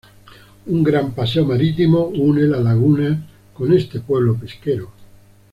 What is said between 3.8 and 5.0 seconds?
pueblo pesquero.